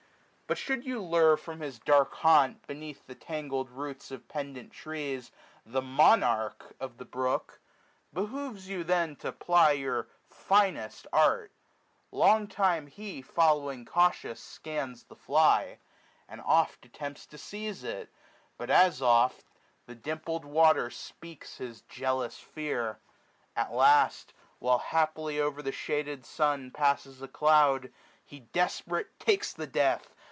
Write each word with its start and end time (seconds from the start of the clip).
But 0.47 0.57
should 0.57 0.83
you 0.83 1.01
lure 1.01 1.37
From 1.37 1.61
his 1.61 1.79
dark 1.79 2.13
haunt, 2.15 2.67
beneath 2.67 3.07
the 3.07 3.15
tangled 3.15 3.69
roots 3.69 4.09
420 4.09 4.15
Of 4.17 4.27
pendant 4.27 4.73
trees, 4.73 5.31
the 5.65 5.81
monarch 5.81 6.75
of 6.77 6.97
the 6.97 7.05
brook. 7.05 7.61
Behoves 8.13 8.67
you 8.67 8.83
then 8.83 9.15
to 9.15 9.31
ply 9.31 9.71
your 9.71 10.09
finest 10.27 11.07
art. 11.13 11.53
Long 12.11 12.49
time 12.49 12.87
he, 12.87 13.21
following 13.21 13.85
cautious, 13.85 14.41
scans 14.41 15.03
the 15.05 15.15
fly; 15.15 15.77
iWid 16.29 16.43
oft 16.45 16.83
attempts 16.85 17.25
to 17.27 17.37
seize 17.37 17.85
it, 17.85 18.09
but 18.57 18.69
as 18.69 19.01
oft 19.01 19.45
Th^ 19.87 20.01
dimpled 20.01 20.43
water 20.43 20.89
speaks 20.89 21.59
his 21.59 21.83
jealous 21.83 22.37
fear. 22.39 22.99
425 23.55 23.65
At 23.65 23.73
last, 23.73 24.33
while 24.59 24.79
haply 24.79 25.39
o*er 25.39 25.61
the 25.61 25.71
shaded 25.71 26.25
sun 26.25 26.71
Passes 26.71 27.21
a 27.21 27.29
cloud, 27.29 27.89
he 28.25 28.41
desperate 28.41 29.17
takes 29.17 29.53
the 29.53 29.65
death. 29.65 30.13